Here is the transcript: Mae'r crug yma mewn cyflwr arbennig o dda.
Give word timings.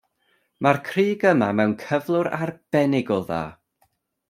Mae'r 0.65 0.79
crug 0.87 1.25
yma 1.33 1.49
mewn 1.59 1.75
cyflwr 1.83 2.31
arbennig 2.39 3.13
o 3.19 3.21
dda. 3.31 3.45